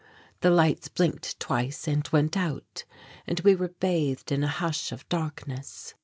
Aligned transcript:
The 0.39 0.49
lights 0.49 0.87
blinked 0.87 1.39
twice 1.39 1.87
and 1.87 2.09
went 2.11 2.35
out, 2.35 2.85
and 3.27 3.39
we 3.41 3.53
were 3.53 3.67
bathed 3.79 4.31
in 4.31 4.43
a 4.43 4.47
hush 4.47 4.91
of 4.91 5.07
darkness. 5.09 5.93